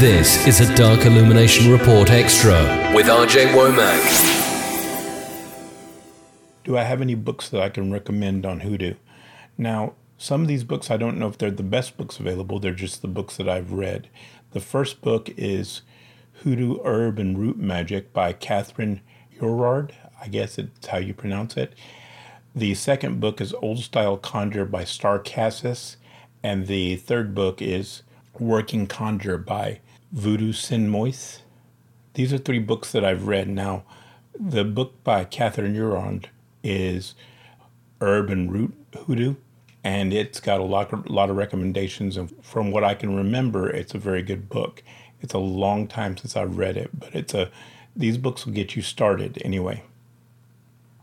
[0.00, 4.02] This is a Dark Illumination Report Extra with RJ Womack.
[6.64, 8.96] Do I have any books that I can recommend on Hoodoo?
[9.56, 12.74] Now, some of these books, I don't know if they're the best books available, they're
[12.74, 14.10] just the books that I've read.
[14.50, 15.80] The first book is
[16.42, 19.00] Hoodoo Herb and Root Magic by Catherine
[19.40, 19.94] Urard.
[20.20, 21.72] I guess it's how you pronounce it.
[22.54, 25.96] The second book is Old Style Conjure by Starr Casas.
[26.42, 28.02] And the third book is
[28.38, 29.80] Working Conjure by
[30.16, 31.42] Voodoo Sen Moise.
[32.14, 33.50] These are three books that I've read.
[33.50, 33.84] Now,
[34.34, 36.30] the book by Catherine Urard
[36.64, 37.14] is
[38.00, 39.34] Urban Root Hoodoo,
[39.84, 42.16] and it's got a lot, a lot of recommendations.
[42.16, 44.82] And from what I can remember, it's a very good book.
[45.20, 47.50] It's a long time since I've read it, but it's a
[47.94, 49.82] these books will get you started anyway.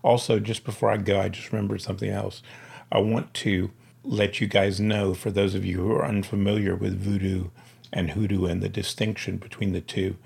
[0.01, 2.41] Also, just before I go, I just remembered something else.
[2.91, 3.69] I want to
[4.03, 7.49] let you guys know, for those of you who are unfamiliar with voodoo
[7.93, 10.17] and hoodoo and the distinction between the two,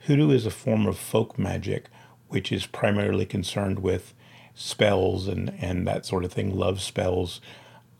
[0.00, 1.86] hoodoo is a form of folk magic
[2.28, 4.14] which is primarily concerned with
[4.54, 7.40] spells and, and that sort of thing, love spells,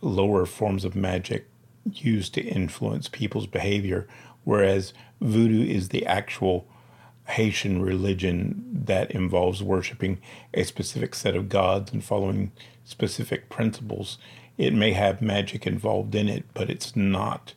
[0.01, 1.47] lower forms of magic
[1.85, 4.07] used to influence people's behavior,
[4.45, 6.67] whereas voodoo is the actual
[7.29, 10.19] Haitian religion that involves worshiping
[10.55, 12.53] a specific set of gods and following
[12.85, 14.19] specific principles.
[14.59, 17.55] It may have magic involved in it, but it's not.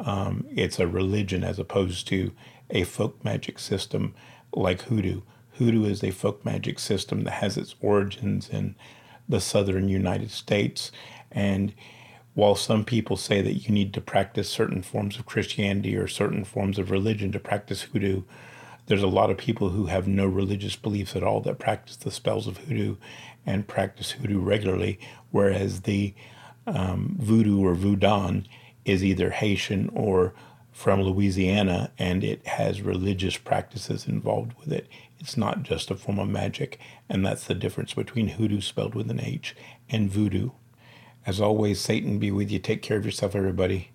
[0.00, 2.32] Um, it's a religion as opposed to
[2.70, 4.14] a folk magic system
[4.54, 5.22] like hoodoo.
[5.52, 8.76] Hoodoo is a folk magic system that has its origins in
[9.28, 10.92] the southern United States.
[11.30, 11.74] And
[12.34, 16.44] while some people say that you need to practice certain forms of Christianity or certain
[16.44, 18.22] forms of religion to practice hoodoo,
[18.86, 22.10] there's a lot of people who have no religious beliefs at all that practice the
[22.10, 22.96] spells of hoodoo
[23.44, 24.98] and practice hoodoo regularly,
[25.30, 26.14] whereas the
[26.66, 28.44] um, voodoo or voodoo
[28.88, 30.34] is either Haitian or
[30.72, 34.86] from Louisiana and it has religious practices involved with it.
[35.18, 36.78] It's not just a form of magic,
[37.08, 39.56] and that's the difference between hoodoo spelled with an H
[39.90, 40.50] and voodoo.
[41.26, 42.60] As always, Satan be with you.
[42.60, 43.90] Take care of yourself, everybody.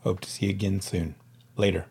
[0.00, 1.14] Hope to see you again soon.
[1.56, 1.86] Later.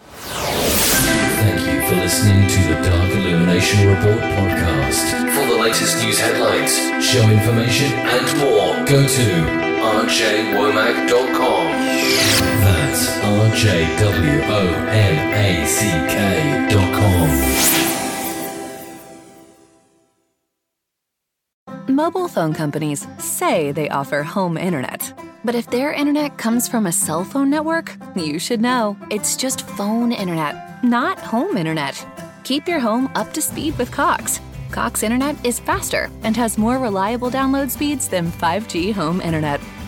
[0.00, 5.34] Thank you for listening to the Dark Illumination Report podcast.
[5.34, 9.26] For the latest news headlines, show information, and more, go to
[10.06, 11.65] rjwomack.com.
[12.64, 13.16] That's.
[21.88, 25.18] Mobile phone companies say they offer home internet.
[25.44, 28.98] But if their internet comes from a cell phone network, you should know.
[29.10, 32.06] It's just phone internet, not home internet.
[32.44, 34.40] Keep your home up to speed with Cox.
[34.70, 39.60] Cox internet is faster and has more reliable download speeds than 5G home internet.